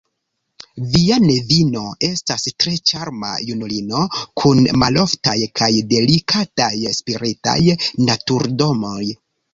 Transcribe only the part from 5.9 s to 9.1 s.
delikataj spiritaj naturdonoj.